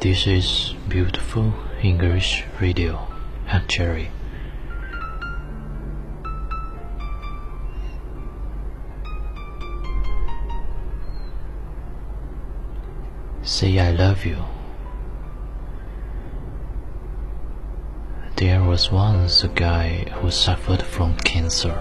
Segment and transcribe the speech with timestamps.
[0.00, 1.52] This is beautiful
[1.82, 3.06] English radio
[3.46, 4.10] at Cherry.
[13.42, 14.38] Say I love you.
[18.36, 21.78] There was once a guy who suffered from cancer,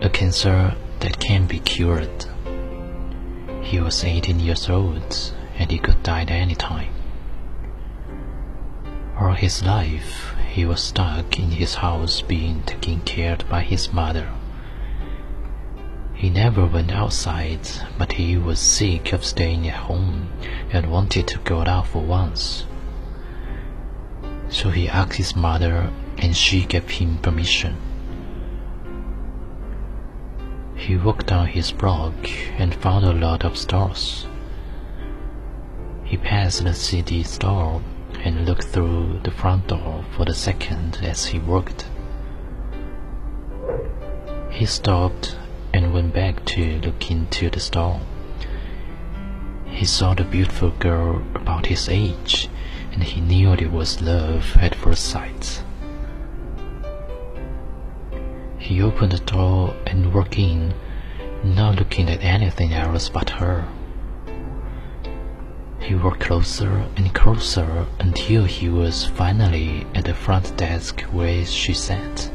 [0.00, 2.24] a cancer that can be cured.
[3.60, 6.94] He was 18 years old and he could die at any time.
[9.20, 13.92] All his life, he was stuck in his house being taken care of by his
[13.92, 14.30] mother.
[16.14, 20.30] He never went outside, but he was sick of staying at home
[20.72, 22.64] and wanted to go out for once.
[24.48, 27.76] So he asked his mother, and she gave him permission.
[30.76, 32.14] He walked down his block
[32.56, 34.26] and found a lot of stores.
[36.04, 37.82] He passed the CD store
[38.24, 41.88] and looked through the front door for the second as he walked.
[44.50, 45.38] He stopped
[45.72, 48.00] and went back to look into the store.
[49.64, 52.48] He saw the beautiful girl about his age,
[52.92, 55.62] and he knew it was love at first sight.
[58.58, 60.74] He opened the door and walked in,
[61.42, 63.66] not looking at anything else but her.
[65.90, 71.74] He walked closer and closer until he was finally at the front desk where she
[71.74, 72.30] sat.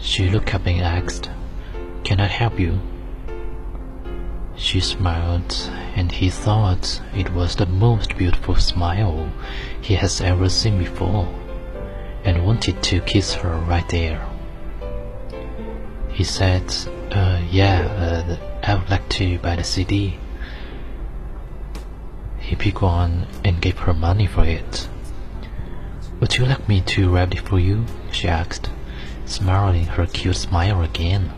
[0.00, 1.30] She looked up and asked,
[2.02, 2.80] Can I help you?
[4.56, 5.54] She smiled,
[5.94, 9.30] and he thought it was the most beautiful smile
[9.80, 11.28] he has ever seen before,
[12.24, 14.26] and wanted to kiss her right there.
[16.10, 16.74] He said,
[17.12, 20.18] uh, Yeah, uh, I would like to buy the CD.
[22.46, 24.88] He picked one and gave her money for it.
[26.20, 27.86] Would you like me to wrap it for you?
[28.12, 28.70] she asked,
[29.24, 31.32] smiling her cute smile again.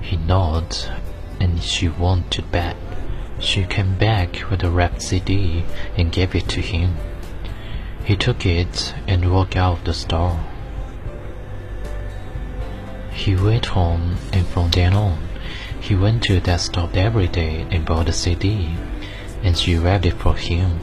[0.00, 0.78] He nodded
[1.38, 2.76] and she wanted back.
[3.40, 5.64] She came back with a wrapped CD
[5.98, 6.96] and gave it to him.
[8.06, 10.40] He took it and walked out of the store.
[13.12, 15.18] He went home and from then on,
[15.78, 18.74] he went to that stop every day and bought a CD,
[19.42, 20.78] and she wrapped it for him.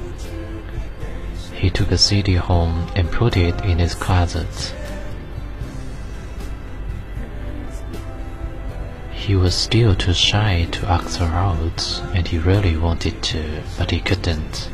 [1.54, 4.74] He took the CD home and put it in his closet.
[9.12, 13.92] He was still too shy to ask her out, and he really wanted to, but
[13.92, 14.70] he couldn't.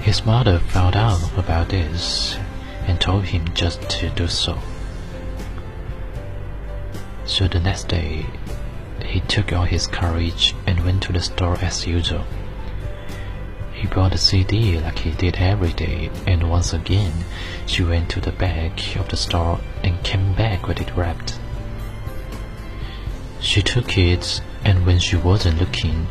[0.00, 2.36] His mother found out about this
[2.86, 4.58] and told him just to do so.
[7.26, 8.24] So the next day,
[9.08, 12.24] he took all his courage and went to the store as usual.
[13.72, 17.24] He bought a CD like he did every day, and once again,
[17.64, 21.38] she went to the back of the store and came back with it wrapped.
[23.40, 26.08] She took it, and when she wasn't looking,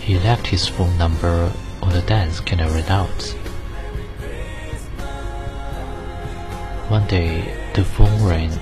[0.00, 3.22] he left his phone number on the desk and I ran out.
[6.88, 8.58] One day, the phone rang,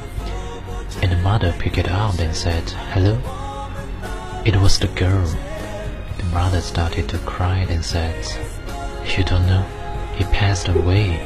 [1.01, 3.48] and the mother picked it up and said, Hello?
[4.49, 5.27] It was the girl.
[6.17, 8.17] The mother started to cry and said,
[9.15, 9.61] You don't know,
[10.17, 11.21] he passed away.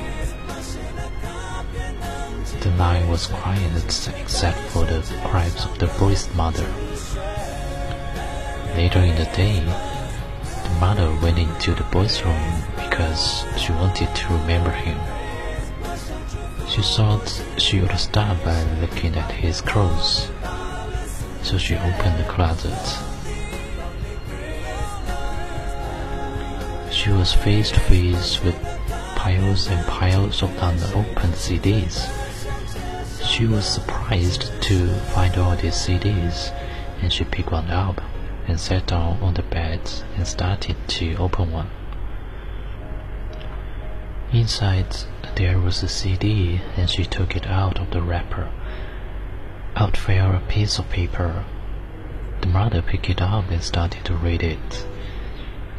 [2.59, 6.67] The line was quiet except for the cries of the boy's mother.
[8.75, 9.61] Later in the day,
[10.65, 14.99] the mother went into the boy's room because she wanted to remember him.
[16.69, 20.29] She thought she would start by looking at his clothes,
[21.45, 23.12] so she opened the closet.
[27.03, 28.55] She was face to face with
[29.17, 32.07] piles and piles of unopened CDs.
[33.27, 36.55] She was surprised to find all these CDs,
[37.01, 38.01] and she picked one up
[38.47, 39.81] and sat down on the bed
[40.15, 41.71] and started to open one.
[44.33, 44.95] Inside
[45.35, 48.49] there was a CD, and she took it out of the wrapper.
[49.75, 51.45] Out fell a piece of paper.
[52.43, 54.87] The mother picked it up and started to read it.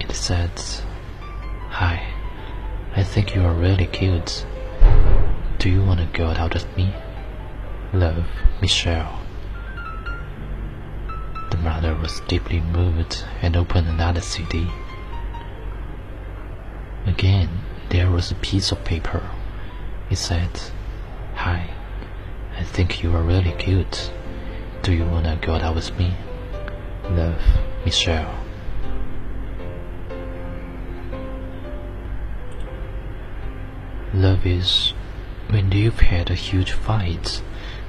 [0.01, 0.51] It said,
[1.77, 2.05] Hi,
[2.95, 4.45] I think you are really cute.
[5.57, 6.93] Do you want to go out with me?
[7.91, 8.27] Love,
[8.61, 9.19] Michelle.
[11.49, 14.69] The mother was deeply moved and opened another CD.
[17.07, 17.49] Again,
[17.89, 19.27] there was a piece of paper.
[20.11, 20.51] It said,
[21.33, 21.71] Hi,
[22.55, 24.11] I think you are really cute.
[24.83, 26.13] Do you wanna go out with me?
[27.09, 27.41] Love,
[27.83, 28.42] Michelle.
[34.22, 34.94] Love is
[35.50, 37.42] when you've had a huge fight,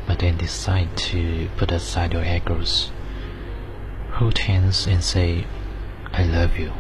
[0.06, 2.92] but then decide to put aside your egos,
[4.12, 5.46] hold hands and say,
[6.14, 6.72] I love you.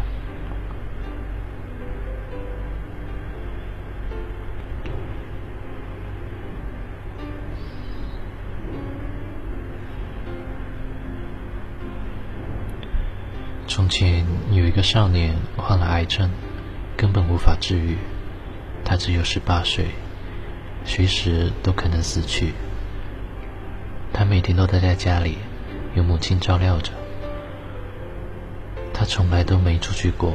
[13.68, 16.30] 从前有一个少年患了癌症，
[16.98, 17.98] 根本无法治愈。
[18.85, 19.87] 他只有十八岁，
[20.85, 22.53] 随时都可能死去。
[24.13, 25.39] 他每天都待在家里，
[25.95, 26.93] 由母亲照料着。
[28.93, 30.35] 他从来都没出去过，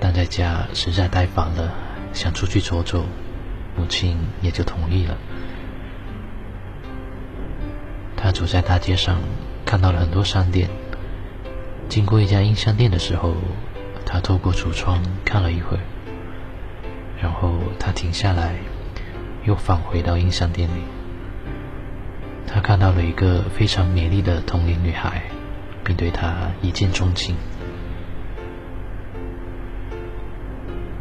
[0.00, 1.72] 但在家实在太烦了，
[2.12, 3.04] 想出去走走，
[3.76, 5.16] 母亲也就同意了。
[8.16, 9.20] 他走在大街上，
[9.64, 10.68] 看到了很多商店。
[11.88, 13.34] 经过一家音像店的时候，
[14.04, 15.82] 他透过橱窗看了一会儿，
[17.20, 18.54] 然后他停下来，
[19.44, 20.82] 又返回到音像店里。
[22.46, 25.22] 他看到了一个非常美丽的同龄女孩，
[25.84, 27.36] 并对她一见钟情。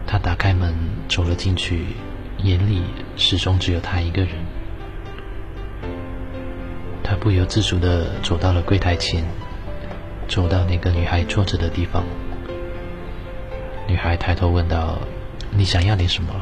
[0.05, 0.73] 他打开门
[1.07, 1.85] 走了进去，
[2.43, 2.81] 眼里
[3.15, 4.31] 始终只有她一个人。
[7.03, 9.23] 他不由自主地走到了柜台前。
[10.27, 12.03] 走到那个女孩坐着的地方，
[13.87, 14.99] 女孩抬头问道
[15.51, 16.33] ：“你想要点什么？”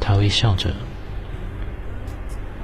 [0.00, 0.72] 他微笑着，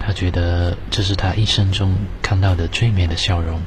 [0.00, 3.60] 他觉得这是他一生中看到的最美的笑容。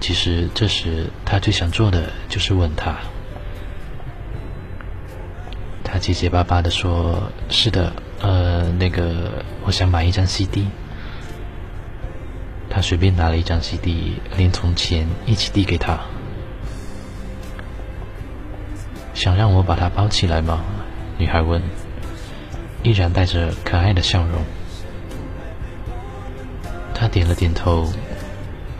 [0.00, 2.96] 其实这时他最想做的就是吻她。
[5.84, 10.68] 他结结巴巴的说：“是的，呃，那个，我想买一张 CD。”
[12.70, 15.98] 他随便拿了一张 CD，连同钱一起递给他。
[19.20, 20.64] 想让我把它包起来吗？
[21.18, 21.60] 女孩问，
[22.82, 24.42] 依然带着可爱的笑容。
[26.94, 27.92] 他点了点头。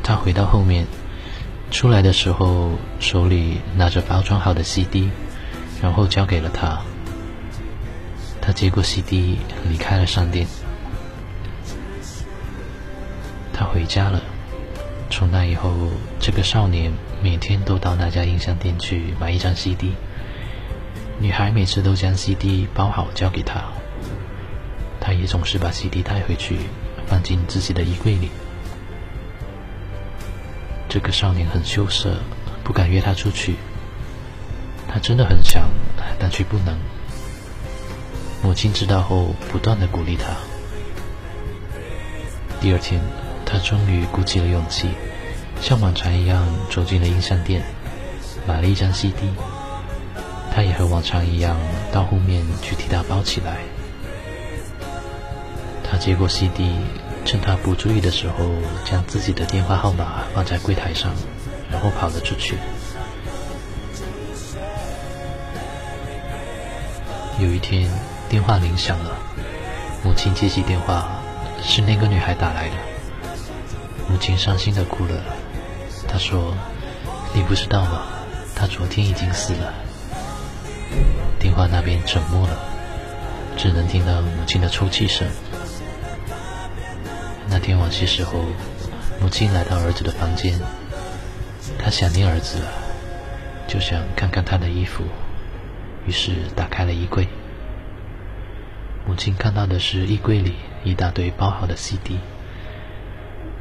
[0.02, 0.86] 他回到后面，
[1.70, 2.70] 出来的时候
[3.00, 5.10] 手里拿着包装好的 CD，
[5.82, 6.80] 然后交给了他。
[8.40, 9.36] 他接过 CD，
[9.68, 10.46] 离开了商店。
[13.52, 14.22] 他回家了。
[15.10, 15.70] 从那以后，
[16.18, 16.90] 这个少年
[17.22, 19.92] 每天都到那家音像店去买一张 CD。
[21.20, 23.62] 女孩每次都将 CD 包好交给他，
[24.98, 26.56] 他也总是把 CD 带回去，
[27.06, 28.30] 放进自己的衣柜里。
[30.88, 32.16] 这个少年很羞涩，
[32.64, 33.56] 不敢约她出去。
[34.88, 35.68] 他真的很想，
[36.18, 36.76] 但却不能。
[38.42, 40.34] 母亲知道后，不断的鼓励他。
[42.60, 43.00] 第二天。
[43.52, 44.90] 他终于鼓起了勇气，
[45.60, 47.64] 像往常一样走进了音像店，
[48.46, 49.16] 买了一张 CD。
[50.60, 51.56] 他也和往常一样
[51.90, 53.60] 到后面去替他包起来。
[55.82, 56.76] 他接过 CD，
[57.24, 58.44] 趁他不注意的时候，
[58.84, 61.12] 将自己的电话号码放在柜台上，
[61.72, 62.58] 然后跑了出去。
[67.38, 67.90] 有一天，
[68.28, 69.16] 电话铃响了，
[70.04, 71.22] 母亲接起电话，
[71.62, 72.74] 是那个女孩打来的。
[74.10, 75.24] 母亲伤心的哭了，
[76.06, 76.52] 她说
[77.32, 78.02] ：“你不知道吗？
[78.54, 79.72] 他昨天已经死了。”
[81.38, 82.58] 电话那边沉默了，
[83.56, 85.26] 只能听到母亲的抽泣声。
[87.48, 88.44] 那天晚些时候，
[89.20, 90.58] 母亲来到儿子的房间，
[91.78, 92.68] 她想念儿子了，
[93.66, 95.04] 就想看看他的衣服，
[96.06, 97.26] 于是打开了衣柜。
[99.06, 100.54] 母亲看到的是衣柜里
[100.84, 102.18] 一大堆包好的 CD。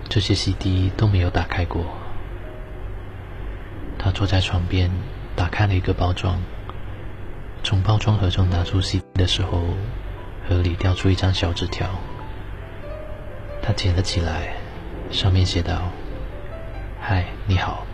[0.07, 1.85] 这些 CD 都没有打开过。
[3.97, 4.91] 他坐在床边，
[5.35, 6.39] 打开了一个包装。
[7.69, 9.61] 从包装盒中拿出 CD 的时候，
[10.49, 11.87] 盒里掉出一张小纸条。
[13.61, 14.55] 他捡了起来，
[15.11, 15.91] 上面写道
[16.99, 17.85] ：“嗨，你好，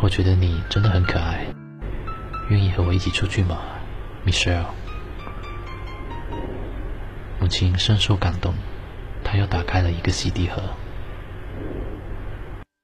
[0.00, 1.44] 我觉得你真的很可爱，
[2.50, 3.58] 愿意和我一起出去吗
[4.24, 4.66] ，Michelle？”
[7.40, 8.54] 母亲深受感动，
[9.24, 10.62] 她又打开了一个 CD 盒。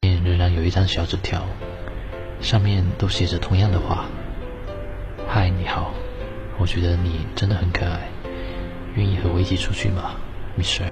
[0.01, 1.47] 里面仍然有一张小纸条，
[2.41, 4.07] 上面都写着同样的话
[5.29, 5.95] ：“嗨，你好，
[6.59, 8.09] 我觉得你真的很可爱，
[8.95, 10.17] 愿意和我一起出去吗
[10.59, 10.91] ，Michelle？”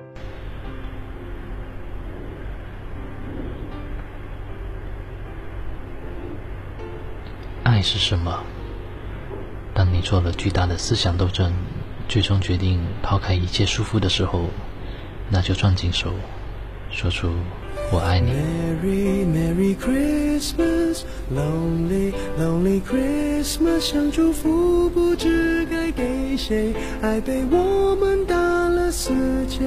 [7.64, 8.44] 爱是什么？
[9.72, 11.52] 当你做了巨大的思想斗争，
[12.08, 14.50] 最终决定抛开一切束缚的时候，
[15.30, 16.12] 那就攥紧手，
[16.90, 17.34] 说出。
[17.92, 18.32] 我爱你。
[18.84, 29.10] Merry Merry Christmas, Lonely Lonely Christmas，想祝福不知该给谁，爱被我们打了死
[29.48, 29.60] 结。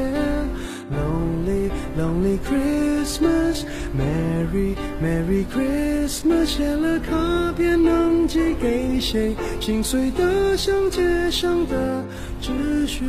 [0.91, 3.63] Lonely Lonely Christmas,
[3.97, 9.35] Merry Merry Christmas，写了卡片能寄给谁？
[9.59, 12.03] 心碎的像街上的
[12.39, 13.03] 纸屑。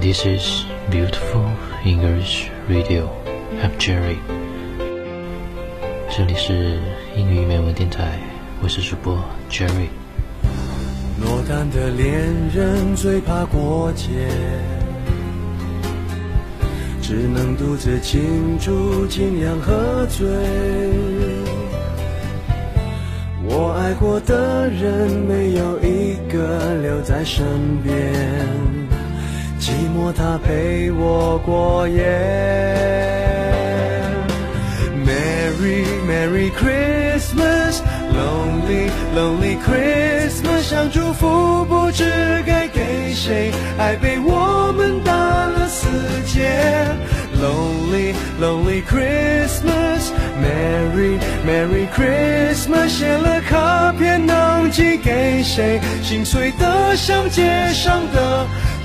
[0.00, 1.44] This is beautiful
[1.84, 3.10] English radio.
[3.60, 4.16] I'm Jerry.
[6.08, 6.80] 这里是
[7.14, 8.18] 英语美文电台，
[8.62, 9.88] 我是主播 Jerry。
[11.20, 14.08] 落单的恋人最怕过节，
[17.02, 20.26] 只能独自庆祝，尽量喝醉。
[23.44, 27.44] 我爱过的人，没有一个留在身
[27.82, 28.89] 边。
[29.70, 32.02] 寂寞，它陪我过夜。
[35.06, 42.02] Merry Merry Christmas，Lonely Lonely Christmas，想祝福不知
[42.44, 45.86] 该给谁，爱被我们打了死
[46.26, 46.50] 结。
[47.40, 55.80] Lonely Lonely Christmas，Merry Merry Christmas，写了卡片能寄给谁？
[56.02, 58.46] 心碎的像街上的。